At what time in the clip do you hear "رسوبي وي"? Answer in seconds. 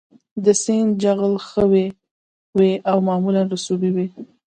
3.53-4.07